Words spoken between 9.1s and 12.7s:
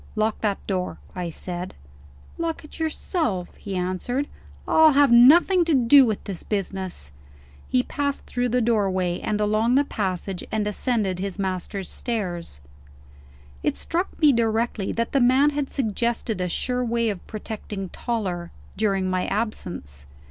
and along the passage, and ascended his master's stairs.